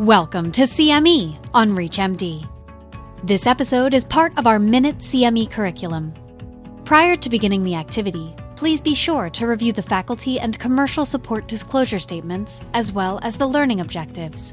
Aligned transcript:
Welcome 0.00 0.50
to 0.52 0.62
CME 0.62 1.36
on 1.54 1.70
ReachMD. 1.70 2.44
This 3.22 3.46
episode 3.46 3.94
is 3.94 4.04
part 4.04 4.36
of 4.36 4.44
our 4.44 4.58
Minute 4.58 4.98
CME 4.98 5.48
curriculum. 5.52 6.12
Prior 6.84 7.14
to 7.14 7.30
beginning 7.30 7.62
the 7.62 7.76
activity, 7.76 8.34
please 8.56 8.82
be 8.82 8.92
sure 8.92 9.30
to 9.30 9.46
review 9.46 9.72
the 9.72 9.82
faculty 9.82 10.40
and 10.40 10.58
commercial 10.58 11.04
support 11.04 11.46
disclosure 11.46 12.00
statements 12.00 12.60
as 12.72 12.90
well 12.90 13.20
as 13.22 13.36
the 13.36 13.46
learning 13.46 13.78
objectives. 13.78 14.52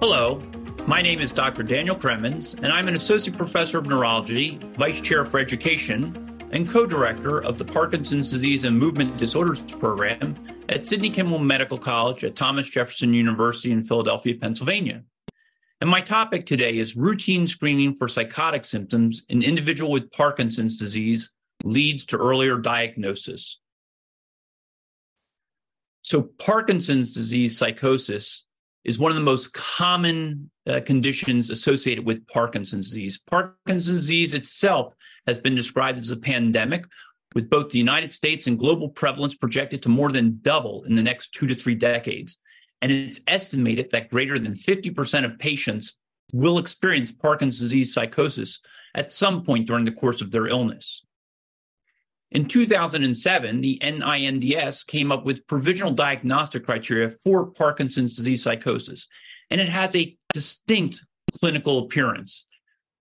Hello, 0.00 0.40
my 0.86 1.02
name 1.02 1.20
is 1.20 1.32
Dr. 1.32 1.62
Daniel 1.62 1.96
Kremens, 1.96 2.54
and 2.54 2.68
I'm 2.68 2.88
an 2.88 2.96
associate 2.96 3.36
professor 3.36 3.76
of 3.76 3.86
neurology, 3.86 4.58
vice 4.78 5.02
chair 5.02 5.26
for 5.26 5.38
education, 5.38 6.48
and 6.50 6.66
co 6.66 6.86
director 6.86 7.44
of 7.44 7.58
the 7.58 7.64
Parkinson's 7.66 8.30
Disease 8.30 8.64
and 8.64 8.78
Movement 8.78 9.18
Disorders 9.18 9.60
Program 9.60 10.34
at 10.72 10.86
Sidney 10.86 11.10
Kimmel 11.10 11.38
Medical 11.38 11.76
College 11.76 12.24
at 12.24 12.34
Thomas 12.34 12.66
Jefferson 12.66 13.12
University 13.12 13.72
in 13.72 13.82
Philadelphia, 13.82 14.34
Pennsylvania. 14.34 15.02
And 15.82 15.90
my 15.90 16.00
topic 16.00 16.46
today 16.46 16.78
is 16.78 16.96
routine 16.96 17.46
screening 17.46 17.94
for 17.94 18.08
psychotic 18.08 18.64
symptoms 18.64 19.22
in 19.28 19.42
individual 19.42 19.90
with 19.90 20.10
Parkinson's 20.12 20.78
disease 20.78 21.30
leads 21.62 22.06
to 22.06 22.16
earlier 22.16 22.56
diagnosis. 22.56 23.60
So, 26.00 26.22
Parkinson's 26.22 27.12
disease 27.12 27.58
psychosis 27.58 28.44
is 28.84 28.98
one 28.98 29.12
of 29.12 29.16
the 29.16 29.22
most 29.22 29.52
common 29.52 30.50
uh, 30.66 30.80
conditions 30.80 31.50
associated 31.50 32.06
with 32.06 32.26
Parkinson's 32.28 32.88
disease. 32.88 33.18
Parkinson's 33.30 34.00
disease 34.00 34.34
itself 34.34 34.94
has 35.26 35.38
been 35.38 35.54
described 35.54 35.98
as 35.98 36.10
a 36.10 36.16
pandemic, 36.16 36.86
with 37.34 37.50
both 37.50 37.70
the 37.70 37.78
United 37.78 38.12
States 38.12 38.46
and 38.46 38.58
global 38.58 38.88
prevalence 38.88 39.34
projected 39.34 39.82
to 39.82 39.88
more 39.88 40.12
than 40.12 40.38
double 40.42 40.84
in 40.84 40.94
the 40.94 41.02
next 41.02 41.32
two 41.32 41.46
to 41.46 41.54
three 41.54 41.74
decades. 41.74 42.36
And 42.80 42.90
it's 42.90 43.20
estimated 43.26 43.90
that 43.90 44.10
greater 44.10 44.38
than 44.38 44.54
50% 44.54 45.24
of 45.24 45.38
patients 45.38 45.96
will 46.32 46.58
experience 46.58 47.12
Parkinson's 47.12 47.60
disease 47.60 47.92
psychosis 47.92 48.60
at 48.94 49.12
some 49.12 49.42
point 49.42 49.66
during 49.66 49.84
the 49.84 49.92
course 49.92 50.20
of 50.20 50.30
their 50.30 50.46
illness. 50.46 51.04
In 52.32 52.46
2007, 52.46 53.60
the 53.60 53.78
NINDS 53.82 54.86
came 54.86 55.12
up 55.12 55.24
with 55.24 55.46
provisional 55.46 55.92
diagnostic 55.92 56.64
criteria 56.64 57.10
for 57.10 57.46
Parkinson's 57.46 58.16
disease 58.16 58.42
psychosis, 58.42 59.06
and 59.50 59.60
it 59.60 59.68
has 59.68 59.94
a 59.94 60.16
distinct 60.32 61.04
clinical 61.38 61.80
appearance. 61.80 62.46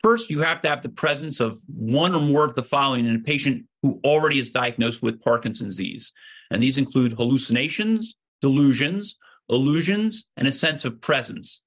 First, 0.03 0.29
you 0.29 0.41
have 0.41 0.61
to 0.61 0.69
have 0.69 0.81
the 0.81 0.89
presence 0.89 1.39
of 1.39 1.57
one 1.67 2.15
or 2.15 2.21
more 2.21 2.43
of 2.43 2.55
the 2.55 2.63
following 2.63 3.05
in 3.05 3.15
a 3.15 3.19
patient 3.19 3.65
who 3.83 3.99
already 4.03 4.39
is 4.39 4.49
diagnosed 4.49 5.03
with 5.03 5.21
Parkinson's 5.21 5.75
disease. 5.75 6.11
And 6.49 6.61
these 6.61 6.79
include 6.79 7.13
hallucinations, 7.13 8.15
delusions, 8.41 9.17
illusions, 9.49 10.25
and 10.37 10.47
a 10.47 10.51
sense 10.51 10.85
of 10.85 11.01
presence. 11.01 11.61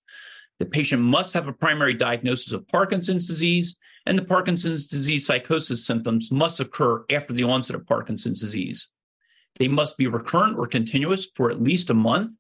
The 0.58 0.66
patient 0.66 1.02
must 1.02 1.32
have 1.34 1.46
a 1.46 1.52
primary 1.52 1.94
diagnosis 1.94 2.52
of 2.52 2.66
Parkinson's 2.68 3.28
disease, 3.28 3.76
and 4.06 4.18
the 4.18 4.24
Parkinson's 4.24 4.88
disease 4.88 5.26
psychosis 5.26 5.86
symptoms 5.86 6.30
must 6.30 6.60
occur 6.60 7.04
after 7.10 7.32
the 7.32 7.44
onset 7.44 7.76
of 7.76 7.86
Parkinson's 7.86 8.40
disease. 8.40 8.88
They 9.56 9.68
must 9.68 9.96
be 9.96 10.06
recurrent 10.06 10.58
or 10.58 10.66
continuous 10.66 11.26
for 11.26 11.50
at 11.50 11.62
least 11.62 11.90
a 11.90 11.94
month, 11.94 12.32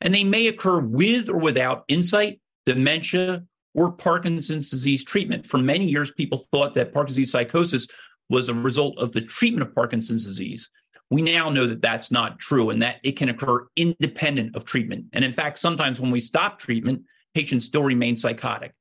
and 0.00 0.14
they 0.14 0.24
may 0.24 0.46
occur 0.46 0.80
with 0.80 1.28
or 1.28 1.38
without 1.38 1.84
insight, 1.88 2.40
dementia, 2.64 3.44
or 3.74 3.92
Parkinson's 3.92 4.70
disease 4.70 5.04
treatment. 5.04 5.46
For 5.46 5.58
many 5.58 5.86
years, 5.86 6.10
people 6.12 6.46
thought 6.50 6.74
that 6.74 6.92
Parkinson's 6.92 7.30
psychosis 7.30 7.86
was 8.28 8.48
a 8.48 8.54
result 8.54 8.98
of 8.98 9.12
the 9.12 9.20
treatment 9.20 9.66
of 9.66 9.74
Parkinson's 9.74 10.24
disease. 10.24 10.70
We 11.10 11.22
now 11.22 11.50
know 11.50 11.66
that 11.66 11.82
that's 11.82 12.10
not 12.10 12.38
true 12.38 12.70
and 12.70 12.80
that 12.82 12.96
it 13.02 13.16
can 13.16 13.28
occur 13.28 13.66
independent 13.76 14.54
of 14.54 14.64
treatment. 14.64 15.06
And 15.12 15.24
in 15.24 15.32
fact, 15.32 15.58
sometimes 15.58 16.00
when 16.00 16.12
we 16.12 16.20
stop 16.20 16.58
treatment, 16.58 17.02
patients 17.34 17.64
still 17.64 17.82
remain 17.82 18.14
psychotic. 18.16 18.74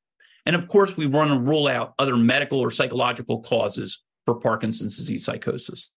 And 0.46 0.56
of 0.56 0.68
course, 0.68 0.96
we 0.96 1.08
want 1.08 1.32
to 1.32 1.40
rule 1.40 1.68
out 1.68 1.94
other 2.00 2.16
medical 2.16 2.60
or 2.60 2.72
psychological 2.72 3.42
causes 3.42 4.00
for 4.26 4.36
Parkinson's 4.36 4.98
disease 4.98 5.26
psychosis. 5.26 5.90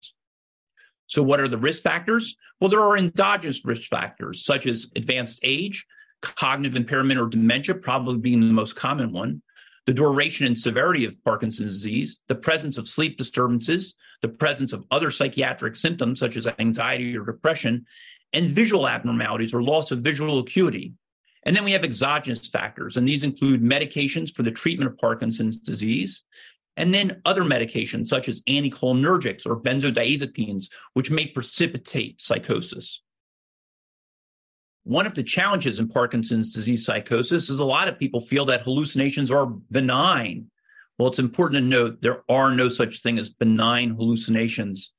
So, 1.06 1.22
what 1.22 1.40
are 1.40 1.48
the 1.48 1.58
risk 1.58 1.82
factors? 1.82 2.36
Well, 2.60 2.70
there 2.70 2.80
are 2.80 2.96
endogenous 2.96 3.64
risk 3.64 3.90
factors 3.90 4.44
such 4.44 4.66
as 4.66 4.88
advanced 4.96 5.40
age, 5.42 5.86
cognitive 6.22 6.76
impairment 6.76 7.20
or 7.20 7.26
dementia, 7.26 7.74
probably 7.74 8.18
being 8.18 8.40
the 8.40 8.46
most 8.46 8.76
common 8.76 9.12
one, 9.12 9.42
the 9.86 9.92
duration 9.92 10.46
and 10.46 10.56
severity 10.56 11.04
of 11.04 11.22
Parkinson's 11.24 11.74
disease, 11.74 12.20
the 12.28 12.34
presence 12.34 12.78
of 12.78 12.88
sleep 12.88 13.18
disturbances, 13.18 13.94
the 14.22 14.28
presence 14.28 14.72
of 14.72 14.84
other 14.90 15.10
psychiatric 15.10 15.76
symptoms 15.76 16.20
such 16.20 16.36
as 16.36 16.46
anxiety 16.58 17.16
or 17.16 17.24
depression, 17.24 17.84
and 18.32 18.50
visual 18.50 18.88
abnormalities 18.88 19.52
or 19.52 19.62
loss 19.62 19.90
of 19.90 19.98
visual 20.00 20.38
acuity. 20.38 20.94
And 21.44 21.56
then 21.56 21.64
we 21.64 21.72
have 21.72 21.84
exogenous 21.84 22.46
factors, 22.46 22.96
and 22.96 23.06
these 23.06 23.24
include 23.24 23.62
medications 23.62 24.30
for 24.30 24.44
the 24.44 24.52
treatment 24.52 24.90
of 24.90 24.98
Parkinson's 24.98 25.58
disease, 25.58 26.22
and 26.76 26.94
then 26.94 27.20
other 27.24 27.42
medications 27.42 28.06
such 28.06 28.28
as 28.28 28.40
anticholinergics 28.42 29.44
or 29.44 29.60
benzodiazepines, 29.60 30.66
which 30.94 31.10
may 31.10 31.26
precipitate 31.26 32.22
psychosis. 32.22 33.02
One 34.84 35.06
of 35.06 35.14
the 35.14 35.22
challenges 35.22 35.78
in 35.78 35.88
Parkinson's 35.88 36.52
disease 36.52 36.84
psychosis 36.84 37.48
is 37.48 37.60
a 37.60 37.64
lot 37.64 37.88
of 37.88 37.98
people 37.98 38.20
feel 38.20 38.44
that 38.46 38.62
hallucinations 38.62 39.30
are 39.30 39.46
benign. 39.46 40.50
Well, 40.98 41.08
it's 41.08 41.20
important 41.20 41.62
to 41.62 41.68
note 41.68 42.02
there 42.02 42.22
are 42.28 42.52
no 42.52 42.68
such 42.68 43.00
thing 43.00 43.18
as 43.18 43.30
benign 43.30 43.90
hallucinations. 43.90 44.92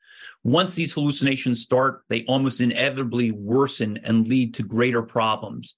Once 0.44 0.76
these 0.76 0.94
hallucinations 0.94 1.62
start, 1.62 2.04
they 2.08 2.24
almost 2.26 2.62
inevitably 2.62 3.32
worsen 3.32 3.98
and 4.04 4.28
lead 4.28 4.54
to 4.54 4.64
greater 4.64 5.02
problems. 5.02 5.76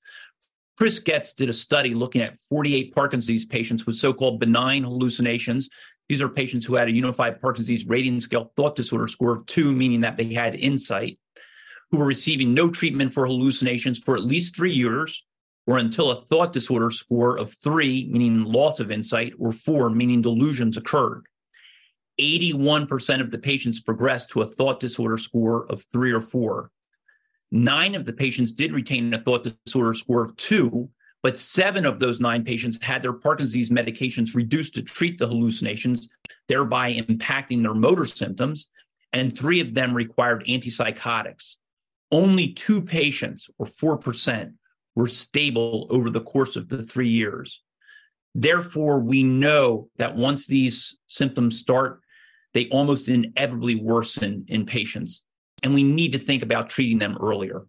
Chris 0.77 0.99
Goetz 0.99 1.33
did 1.33 1.49
a 1.49 1.53
study 1.53 1.93
looking 1.93 2.21
at 2.21 2.37
48 2.49 2.93
Parkinson's 2.93 3.27
disease 3.27 3.45
patients 3.45 3.85
with 3.85 3.95
so 3.95 4.13
called 4.13 4.39
benign 4.39 4.83
hallucinations. 4.83 5.69
These 6.09 6.21
are 6.21 6.29
patients 6.29 6.65
who 6.65 6.75
had 6.75 6.87
a 6.87 6.91
unified 6.91 7.41
Parkinson's 7.41 7.69
disease 7.69 7.87
rating 7.87 8.21
scale 8.21 8.51
thought 8.55 8.75
disorder 8.75 9.07
score 9.07 9.31
of 9.31 9.45
two, 9.47 9.73
meaning 9.73 10.01
that 10.01 10.17
they 10.17 10.33
had 10.33 10.53
insight 10.53 11.17
who 11.91 11.97
were 11.97 12.05
receiving 12.05 12.53
no 12.53 12.69
treatment 12.69 13.13
for 13.13 13.25
hallucinations 13.25 13.99
for 13.99 14.15
at 14.15 14.23
least 14.23 14.55
three 14.55 14.73
years 14.73 15.25
or 15.67 15.77
until 15.77 16.11
a 16.11 16.21
thought 16.25 16.53
disorder 16.53 16.91
score 16.91 17.37
of 17.37 17.51
three, 17.63 18.07
meaning 18.11 18.43
loss 18.43 18.79
of 18.79 18.91
insight, 18.91 19.33
or 19.39 19.51
four, 19.51 19.89
meaning 19.89 20.21
delusions 20.21 20.77
occurred. 20.77 21.25
81% 22.19 23.19
of 23.19 23.31
the 23.31 23.37
patients 23.37 23.79
progressed 23.79 24.29
to 24.29 24.41
a 24.41 24.47
thought 24.47 24.79
disorder 24.79 25.17
score 25.17 25.65
of 25.69 25.83
three 25.91 26.11
or 26.11 26.21
four. 26.21 26.69
Nine 27.51 27.95
of 27.95 28.05
the 28.05 28.13
patients 28.13 28.51
did 28.51 28.73
retain 28.73 29.13
a 29.13 29.21
thought 29.21 29.47
disorder 29.65 29.93
score 29.93 30.21
of 30.21 30.35
two, 30.37 30.89
but 31.23 31.37
seven 31.37 31.85
of 31.85 31.99
those 31.99 32.21
nine 32.21 32.43
patients 32.43 32.77
had 32.81 33.01
their 33.01 33.13
Parkinson's 33.13 33.53
disease 33.53 33.69
medications 33.71 34.35
reduced 34.35 34.75
to 34.75 34.83
treat 34.83 35.17
the 35.17 35.27
hallucinations, 35.27 36.07
thereby 36.47 36.93
impacting 36.93 37.63
their 37.63 37.73
motor 37.73 38.05
symptoms. 38.05 38.67
And 39.13 39.37
three 39.37 39.59
of 39.59 39.73
them 39.73 39.93
required 39.93 40.45
antipsychotics 40.45 41.55
only 42.11 42.49
two 42.49 42.81
patients, 42.81 43.49
or 43.57 43.65
4%, 43.65 44.53
were 44.95 45.07
stable 45.07 45.87
over 45.89 46.09
the 46.09 46.21
course 46.21 46.55
of 46.55 46.69
the 46.69 46.83
three 46.83 47.09
years. 47.09 47.61
Therefore, 48.33 48.99
we 48.99 49.23
know 49.23 49.89
that 49.97 50.15
once 50.15 50.47
these 50.47 50.97
symptoms 51.07 51.59
start, 51.59 52.01
they 52.53 52.67
almost 52.69 53.09
inevitably 53.09 53.75
worsen 53.75 54.45
in 54.47 54.65
patients. 54.65 55.23
And 55.63 55.73
we 55.73 55.83
need 55.83 56.11
to 56.13 56.19
think 56.19 56.43
about 56.43 56.69
treating 56.69 56.99
them 56.99 57.17
earlier. 57.19 57.65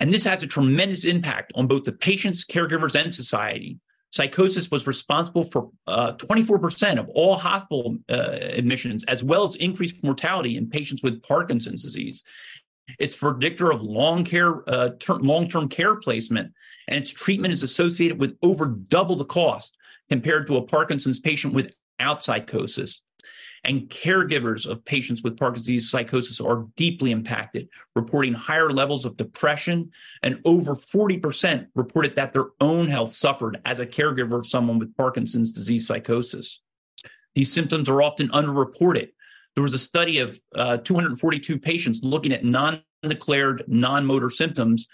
And 0.00 0.12
this 0.12 0.24
has 0.24 0.42
a 0.42 0.46
tremendous 0.46 1.04
impact 1.04 1.52
on 1.54 1.66
both 1.66 1.84
the 1.84 1.92
patients, 1.92 2.44
caregivers, 2.44 3.00
and 3.00 3.14
society 3.14 3.78
psychosis 4.10 4.70
was 4.70 4.86
responsible 4.86 5.44
for 5.44 5.70
uh, 5.86 6.12
24% 6.12 6.98
of 6.98 7.08
all 7.10 7.36
hospital 7.36 7.96
uh, 8.10 8.14
admissions, 8.14 9.04
as 9.04 9.22
well 9.22 9.42
as 9.42 9.56
increased 9.56 10.02
mortality 10.02 10.56
in 10.56 10.68
patients 10.68 11.02
with 11.02 11.22
Parkinson's 11.22 11.82
disease. 11.82 12.24
It's 12.98 13.16
predictor 13.16 13.70
of 13.70 13.82
long 13.82 14.24
care, 14.24 14.68
uh, 14.68 14.90
ter- 14.98 15.14
long-term 15.14 15.68
care 15.68 15.94
placement, 15.96 16.52
and 16.88 16.98
its 16.98 17.12
treatment 17.12 17.54
is 17.54 17.62
associated 17.62 18.18
with 18.18 18.36
over 18.42 18.66
double 18.66 19.16
the 19.16 19.24
cost 19.24 19.76
compared 20.08 20.48
to 20.48 20.56
a 20.56 20.62
Parkinson's 20.62 21.20
patient 21.20 21.54
without 21.54 22.22
psychosis 22.22 23.02
and 23.64 23.88
caregivers 23.88 24.66
of 24.66 24.84
patients 24.84 25.22
with 25.22 25.36
Parkinson's 25.36 25.66
disease 25.66 25.90
psychosis 25.90 26.40
are 26.40 26.66
deeply 26.76 27.10
impacted, 27.10 27.68
reporting 27.94 28.32
higher 28.32 28.70
levels 28.70 29.04
of 29.04 29.16
depression, 29.16 29.90
and 30.22 30.40
over 30.44 30.74
40% 30.74 31.66
reported 31.74 32.16
that 32.16 32.32
their 32.32 32.46
own 32.60 32.86
health 32.86 33.12
suffered 33.12 33.60
as 33.64 33.78
a 33.78 33.86
caregiver 33.86 34.38
of 34.38 34.46
someone 34.46 34.78
with 34.78 34.96
Parkinson's 34.96 35.52
disease 35.52 35.86
psychosis. 35.86 36.60
These 37.34 37.52
symptoms 37.52 37.88
are 37.88 38.02
often 38.02 38.28
underreported. 38.30 39.10
There 39.54 39.62
was 39.62 39.74
a 39.74 39.78
study 39.78 40.18
of 40.18 40.40
uh, 40.54 40.78
242 40.78 41.58
patients 41.58 42.00
looking 42.02 42.32
at 42.32 42.44
non 42.44 42.82
declared 43.02 43.64
non 43.66 44.04
motor 44.04 44.30
symptoms 44.30 44.86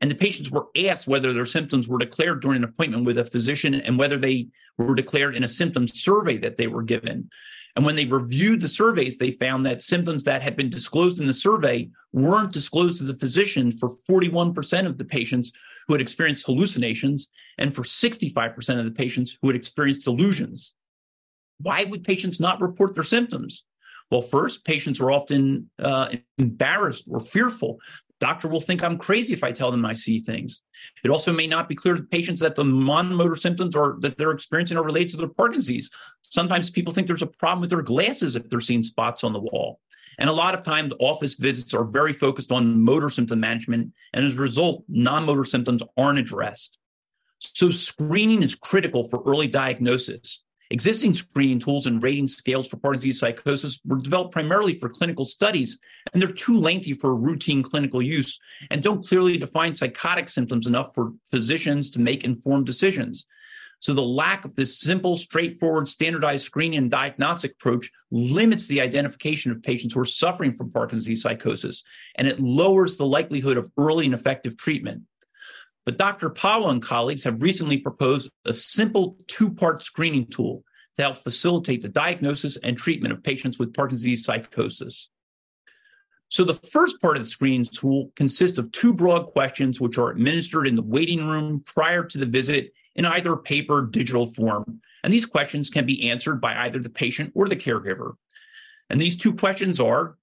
and 0.00 0.10
the 0.10 0.14
patients 0.14 0.50
were 0.50 0.66
asked 0.76 1.06
whether 1.06 1.32
their 1.32 1.46
symptoms 1.46 1.88
were 1.88 1.98
declared 1.98 2.42
during 2.42 2.58
an 2.58 2.64
appointment 2.64 3.04
with 3.04 3.18
a 3.18 3.24
physician 3.24 3.74
and 3.74 3.98
whether 3.98 4.18
they 4.18 4.48
were 4.76 4.94
declared 4.94 5.34
in 5.34 5.44
a 5.44 5.48
symptom 5.48 5.88
survey 5.88 6.36
that 6.36 6.56
they 6.56 6.66
were 6.66 6.82
given. 6.82 7.30
And 7.76 7.84
when 7.84 7.96
they 7.96 8.04
reviewed 8.04 8.60
the 8.60 8.68
surveys, 8.68 9.18
they 9.18 9.32
found 9.32 9.66
that 9.66 9.82
symptoms 9.82 10.24
that 10.24 10.42
had 10.42 10.56
been 10.56 10.70
disclosed 10.70 11.20
in 11.20 11.26
the 11.26 11.34
survey 11.34 11.90
weren't 12.12 12.52
disclosed 12.52 12.98
to 12.98 13.04
the 13.04 13.16
physician 13.16 13.72
for 13.72 13.90
41% 14.08 14.86
of 14.86 14.96
the 14.96 15.04
patients 15.04 15.50
who 15.86 15.94
had 15.94 16.00
experienced 16.00 16.46
hallucinations 16.46 17.28
and 17.58 17.74
for 17.74 17.82
65% 17.82 18.78
of 18.78 18.84
the 18.84 18.90
patients 18.90 19.36
who 19.42 19.48
had 19.48 19.56
experienced 19.56 20.04
delusions. 20.04 20.72
Why 21.58 21.84
would 21.84 22.04
patients 22.04 22.40
not 22.40 22.60
report 22.60 22.94
their 22.94 23.04
symptoms? 23.04 23.64
Well, 24.10 24.22
first, 24.22 24.64
patients 24.64 25.00
are 25.00 25.10
often 25.10 25.70
uh, 25.78 26.14
embarrassed 26.38 27.04
or 27.10 27.20
fearful. 27.20 27.80
Doctor 28.20 28.48
will 28.48 28.60
think 28.60 28.82
I'm 28.82 28.96
crazy 28.96 29.34
if 29.34 29.44
I 29.44 29.52
tell 29.52 29.70
them 29.70 29.84
I 29.84 29.94
see 29.94 30.18
things. 30.18 30.60
It 31.04 31.10
also 31.10 31.32
may 31.32 31.46
not 31.46 31.68
be 31.68 31.74
clear 31.74 31.94
to 31.94 32.02
patients 32.02 32.40
that 32.40 32.54
the 32.54 32.64
non-motor 32.64 33.36
symptoms 33.36 33.74
or 33.74 33.96
that 34.00 34.16
they're 34.16 34.30
experiencing 34.30 34.76
are 34.76 34.84
related 34.84 35.10
to 35.12 35.16
their 35.18 35.28
Parkinson's 35.28 35.66
disease. 35.66 35.90
Sometimes 36.22 36.70
people 36.70 36.92
think 36.92 37.06
there's 37.06 37.22
a 37.22 37.26
problem 37.26 37.60
with 37.60 37.70
their 37.70 37.82
glasses 37.82 38.36
if 38.36 38.48
they're 38.48 38.60
seeing 38.60 38.82
spots 38.82 39.24
on 39.24 39.32
the 39.32 39.40
wall. 39.40 39.80
And 40.18 40.30
a 40.30 40.32
lot 40.32 40.54
of 40.54 40.62
times, 40.62 40.92
office 41.00 41.34
visits 41.34 41.74
are 41.74 41.84
very 41.84 42.12
focused 42.12 42.52
on 42.52 42.80
motor 42.82 43.10
symptom 43.10 43.40
management. 43.40 43.92
And 44.12 44.24
as 44.24 44.34
a 44.34 44.38
result, 44.38 44.84
non 44.88 45.24
motor 45.24 45.44
symptoms 45.44 45.82
aren't 45.96 46.20
addressed. 46.20 46.78
So, 47.40 47.70
screening 47.70 48.42
is 48.42 48.54
critical 48.54 49.02
for 49.02 49.22
early 49.26 49.48
diagnosis. 49.48 50.43
Existing 50.70 51.14
screening 51.14 51.58
tools 51.58 51.86
and 51.86 52.02
rating 52.02 52.26
scales 52.26 52.66
for 52.66 52.78
Parkinson's 52.78 53.18
psychosis 53.18 53.80
were 53.84 53.98
developed 53.98 54.32
primarily 54.32 54.72
for 54.72 54.88
clinical 54.88 55.24
studies, 55.24 55.78
and 56.12 56.22
they're 56.22 56.32
too 56.32 56.58
lengthy 56.58 56.94
for 56.94 57.14
routine 57.14 57.62
clinical 57.62 58.00
use 58.00 58.38
and 58.70 58.82
don't 58.82 59.06
clearly 59.06 59.36
define 59.36 59.74
psychotic 59.74 60.28
symptoms 60.28 60.66
enough 60.66 60.94
for 60.94 61.12
physicians 61.26 61.90
to 61.90 62.00
make 62.00 62.24
informed 62.24 62.66
decisions. 62.66 63.26
So 63.80 63.92
the 63.92 64.00
lack 64.00 64.46
of 64.46 64.56
this 64.56 64.78
simple, 64.80 65.14
straightforward, 65.14 65.90
standardized 65.90 66.46
screening 66.46 66.78
and 66.78 66.90
diagnostic 66.90 67.52
approach 67.52 67.90
limits 68.10 68.66
the 68.66 68.80
identification 68.80 69.52
of 69.52 69.62
patients 69.62 69.92
who 69.92 70.00
are 70.00 70.06
suffering 70.06 70.54
from 70.54 70.70
Parkinson's 70.70 71.20
psychosis, 71.20 71.82
and 72.14 72.26
it 72.26 72.40
lowers 72.40 72.96
the 72.96 73.04
likelihood 73.04 73.58
of 73.58 73.70
early 73.76 74.06
and 74.06 74.14
effective 74.14 74.56
treatment. 74.56 75.02
But 75.84 75.98
Dr. 75.98 76.30
Powell 76.30 76.70
and 76.70 76.82
colleagues 76.82 77.24
have 77.24 77.42
recently 77.42 77.78
proposed 77.78 78.30
a 78.46 78.52
simple 78.52 79.16
two 79.26 79.52
part 79.52 79.82
screening 79.82 80.26
tool 80.28 80.64
to 80.96 81.02
help 81.02 81.18
facilitate 81.18 81.82
the 81.82 81.88
diagnosis 81.88 82.56
and 82.58 82.76
treatment 82.76 83.12
of 83.12 83.22
patients 83.22 83.58
with 83.58 83.74
Parkinson's 83.74 84.24
psychosis. 84.24 85.10
So, 86.28 86.42
the 86.44 86.54
first 86.54 87.00
part 87.00 87.16
of 87.16 87.22
the 87.22 87.28
screening 87.28 87.64
tool 87.64 88.10
consists 88.16 88.58
of 88.58 88.72
two 88.72 88.94
broad 88.94 89.26
questions 89.26 89.80
which 89.80 89.98
are 89.98 90.10
administered 90.10 90.66
in 90.66 90.74
the 90.74 90.82
waiting 90.82 91.26
room 91.26 91.62
prior 91.66 92.04
to 92.04 92.18
the 92.18 92.26
visit 92.26 92.72
in 92.96 93.04
either 93.04 93.36
paper 93.36 93.78
or 93.78 93.82
digital 93.82 94.26
form. 94.26 94.80
And 95.02 95.12
these 95.12 95.26
questions 95.26 95.68
can 95.68 95.84
be 95.84 96.10
answered 96.10 96.40
by 96.40 96.56
either 96.64 96.78
the 96.78 96.88
patient 96.88 97.32
or 97.34 97.48
the 97.48 97.56
caregiver. 97.56 98.14
And 98.88 99.00
these 99.00 99.16
two 99.16 99.34
questions 99.34 99.80
are 99.80 100.16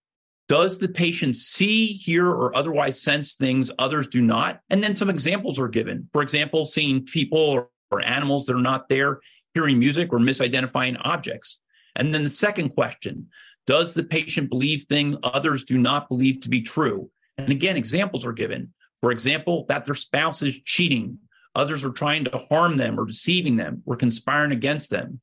Does 0.51 0.77
the 0.77 0.89
patient 0.89 1.37
see, 1.37 1.93
hear, 1.93 2.27
or 2.27 2.53
otherwise 2.53 3.01
sense 3.01 3.35
things 3.35 3.71
others 3.79 4.09
do 4.09 4.21
not? 4.21 4.59
And 4.69 4.83
then 4.83 4.97
some 4.97 5.09
examples 5.09 5.57
are 5.57 5.69
given. 5.69 6.09
For 6.11 6.21
example, 6.21 6.65
seeing 6.65 7.05
people 7.05 7.39
or, 7.39 7.69
or 7.89 8.01
animals 8.01 8.45
that 8.45 8.57
are 8.57 8.61
not 8.61 8.89
there, 8.89 9.21
hearing 9.53 9.79
music, 9.79 10.11
or 10.11 10.19
misidentifying 10.19 10.99
objects. 11.05 11.59
And 11.95 12.13
then 12.13 12.25
the 12.25 12.29
second 12.29 12.71
question 12.71 13.29
Does 13.65 13.93
the 13.93 14.03
patient 14.03 14.49
believe 14.49 14.83
things 14.83 15.15
others 15.23 15.63
do 15.63 15.77
not 15.77 16.09
believe 16.09 16.41
to 16.41 16.49
be 16.49 16.61
true? 16.61 17.09
And 17.37 17.49
again, 17.49 17.77
examples 17.77 18.25
are 18.25 18.33
given. 18.33 18.73
For 18.97 19.13
example, 19.13 19.65
that 19.69 19.85
their 19.85 19.95
spouse 19.95 20.41
is 20.41 20.59
cheating 20.65 21.17
Others 21.55 21.83
are 21.83 21.91
trying 21.91 22.23
to 22.25 22.45
harm 22.49 22.77
them 22.77 22.99
or 22.99 23.05
deceiving 23.05 23.57
them 23.57 23.83
or 23.85 23.95
conspiring 23.95 24.51
against 24.51 24.89
them. 24.89 25.19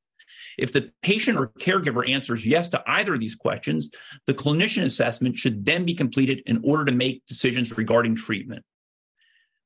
If 0.59 0.73
the 0.73 0.91
patient 1.03 1.39
or 1.39 1.53
caregiver 1.61 2.09
answers 2.09 2.45
yes 2.45 2.69
to 2.71 2.83
either 2.87 3.15
of 3.15 3.21
these 3.21 3.37
questions, 3.37 3.91
the 4.27 4.35
clinician 4.35 4.85
assessment 4.85 5.37
should 5.37 5.65
then 5.65 5.85
be 5.85 5.95
completed 5.95 6.43
in 6.47 6.61
order 6.65 6.85
to 6.85 6.93
make 6.93 7.25
decisions 7.27 7.77
regarding 7.79 8.17
treatment. 8.17 8.65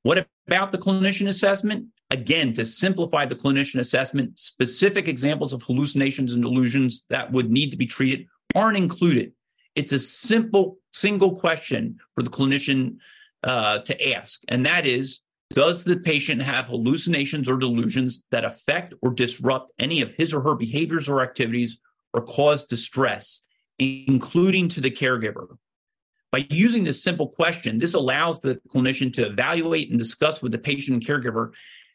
What 0.03 0.27
about 0.47 0.71
the 0.71 0.79
clinician 0.79 1.29
assessment? 1.29 1.87
Again, 2.11 2.53
to 2.55 2.67
simplify 2.67 3.25
the 3.25 3.35
clinician 3.35 3.81
assessment, 3.81 4.39
specific 4.39 5.09
examples 5.09 5.55
of 5.55 5.63
hallucinations 5.63 6.35
and 6.35 6.43
delusions 6.43 7.05
that 7.09 7.33
would 7.33 7.51
need 7.51 7.71
to 7.71 7.79
be 7.79 7.87
treated 7.87 8.27
aren't 8.55 8.77
included. 8.77 9.33
It's 9.75 9.93
a 9.93 9.99
simple 9.99 10.79
single 10.93 11.37
question 11.37 11.99
for 12.15 12.23
the 12.23 12.29
clinician 12.29 12.97
uh, 13.43 13.79
to 13.79 14.15
ask, 14.15 14.43
and 14.49 14.67
that 14.67 14.87
is 14.87 15.21
does 15.53 15.85
the 15.85 15.97
patient 15.97 16.43
have 16.43 16.69
hallucinations 16.69 17.49
or 17.49 17.57
delusions 17.57 18.23
that 18.31 18.45
affect 18.45 18.95
or 19.03 19.11
disrupt 19.11 19.73
any 19.79 20.01
of 20.01 20.13
his 20.13 20.33
or 20.33 20.41
her 20.41 20.55
behaviors 20.55 21.09
or 21.09 21.21
activities 21.21 21.79
or 22.15 22.23
cause 22.23 22.65
distress, 22.65 23.41
including 23.79 24.69
to 24.71 24.81
the 24.81 24.91
caregiver? 24.91 25.57
By 26.31 26.47
using 26.49 26.85
this 26.85 27.03
simple 27.03 27.29
question, 27.29 27.79
this 27.79 27.93
allows 27.93 28.41
the 28.41 28.59
clinician 28.75 29.13
to 29.15 29.27
evaluate 29.27 29.91
and 29.91 29.99
discuss 29.99 30.43
with 30.43 30.53
the 30.53 30.59
patient 30.59 30.95
and 30.95 31.07
caregiver 31.07 31.51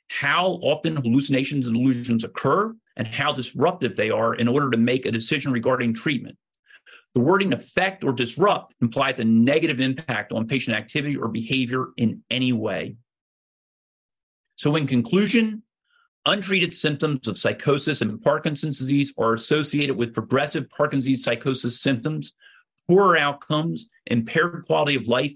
how 0.10 0.60
often 0.62 0.96
hallucinations 0.96 1.68
and 1.68 1.76
delusions 1.76 2.24
occur 2.24 2.74
and 2.96 3.08
how 3.08 3.34
disruptive 3.34 3.96
they 3.96 4.12
are 4.12 4.36
in 4.36 4.48
order 4.48 4.70
to 4.70 4.78
make 4.78 5.06
a 5.06 5.12
decision 5.12 5.52
regarding 5.52 5.94
treatment. 5.94 6.38
The 7.16 7.22
wording 7.22 7.52
affect 7.52 8.04
or 8.04 8.14
disrupt 8.14 8.76
implies 8.82 9.20
a 9.20 9.26
negative 9.26 9.80
impact 9.80 10.32
on 10.32 10.48
patient 10.48 10.78
activity 10.78 11.18
or 11.18 11.28
behavior 11.28 11.88
in 11.98 12.24
any 12.30 12.54
way. 12.54 12.96
So, 14.58 14.76
in 14.76 14.88
conclusion, 14.88 15.62
untreated 16.26 16.76
symptoms 16.76 17.28
of 17.28 17.38
psychosis 17.38 18.02
and 18.02 18.22
Parkinson's 18.22 18.80
disease 18.80 19.14
are 19.18 19.34
associated 19.34 19.96
with 19.96 20.16
progressive 20.16 20.68
Parkinson's 20.72 21.24
psychosis 21.24 21.80
symptoms, 21.80 22.34
poorer 22.88 23.18
outcomes, 23.18 23.88
impaired 24.08 24.66
quality 24.66 24.96
of 24.96 25.08
life, 25.08 25.34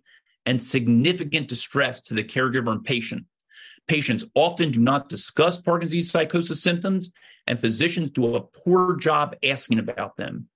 and 0.48 0.60
significant 0.60 1.48
distress 1.48 2.02
to 2.02 2.16
the 2.16 2.24
caregiver 2.24 2.72
and 2.72 2.84
patient. 2.84 3.24
Patients 3.88 4.26
often 4.34 4.72
do 4.72 4.80
not 4.80 5.08
discuss 5.08 5.62
Parkinson's 5.62 6.10
psychosis 6.10 6.64
symptoms, 6.64 7.12
and 7.46 7.60
physicians 7.60 8.10
do 8.10 8.36
a 8.36 8.42
poor 8.42 8.96
job 8.96 9.36
asking 9.44 9.78
about 9.78 10.18
them. 10.18 10.48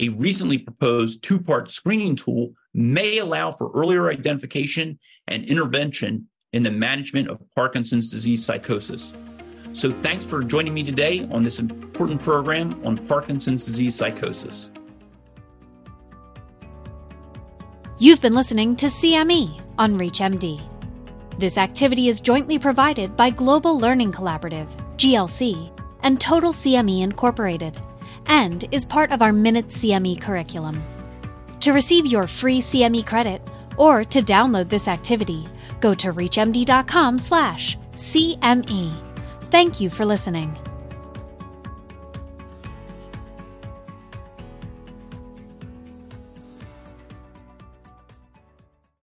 A 0.00 0.08
recently 0.08 0.58
proposed 0.58 1.22
two 1.22 1.38
part 1.38 1.70
screening 1.70 2.16
tool 2.16 2.54
may 2.74 3.18
allow 3.18 3.52
for 3.52 3.70
earlier 3.74 4.10
identification 4.10 4.98
and 5.28 5.44
intervention 5.44 6.28
in 6.52 6.62
the 6.62 6.70
management 6.70 7.28
of 7.28 7.38
Parkinson's 7.54 8.10
disease 8.10 8.44
psychosis. 8.44 9.12
So, 9.74 9.92
thanks 9.92 10.24
for 10.24 10.42
joining 10.42 10.72
me 10.74 10.82
today 10.82 11.28
on 11.30 11.42
this 11.42 11.58
important 11.58 12.22
program 12.22 12.80
on 12.84 12.96
Parkinson's 13.06 13.66
disease 13.66 13.94
psychosis. 13.94 14.70
You've 17.98 18.20
been 18.20 18.34
listening 18.34 18.76
to 18.76 18.86
CME 18.86 19.60
on 19.76 19.98
ReachMD. 19.98 20.62
This 21.38 21.58
activity 21.58 22.08
is 22.08 22.20
jointly 22.20 22.58
provided 22.58 23.16
by 23.16 23.30
Global 23.30 23.78
Learning 23.78 24.10
Collaborative, 24.10 24.68
GLC, 24.96 25.70
and 26.02 26.20
Total 26.20 26.52
CME 26.52 27.02
Incorporated, 27.02 27.78
and 28.26 28.64
is 28.72 28.84
part 28.84 29.12
of 29.12 29.20
our 29.20 29.32
Minute 29.32 29.68
CME 29.68 30.20
curriculum. 30.20 30.82
To 31.60 31.72
receive 31.72 32.06
your 32.06 32.26
free 32.26 32.60
CME 32.60 33.04
credit 33.06 33.42
or 33.78 34.04
to 34.04 34.20
download 34.20 34.68
this 34.68 34.88
activity, 34.88 35.48
go 35.80 35.94
to 35.94 36.12
reachmd.com/cme. 36.12 38.92
Thank 39.50 39.80
you 39.80 39.88
for 39.88 40.04
listening. 40.04 40.58